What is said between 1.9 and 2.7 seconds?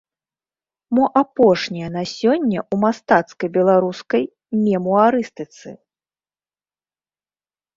на сёння